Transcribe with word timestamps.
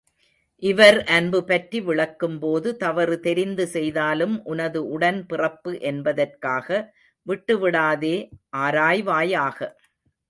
இவர் 0.63 0.97
அன்பு 1.15 1.39
பற்றி 1.43 1.79
விளக்கும் 1.87 2.37
போது, 2.39 2.69
தவறு 2.77 3.15
தெரிந்து 3.19 3.65
செய்தாலும், 3.75 4.35
உனது 4.51 4.81
உடன் 4.95 5.21
பிறப்பு 5.27 5.73
என்பதற்காக 5.91 6.67
விட்டுவிடாதே, 7.27 8.15
ஆராய்வாயாக! 8.59 9.59